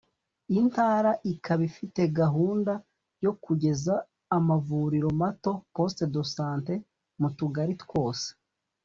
[0.59, 2.73] Intara ikaba ifite gahunda
[3.23, 3.93] yo kugeza
[4.37, 6.73] amavuriro mato (Poste de Santé)
[7.19, 8.27] mu tugari twose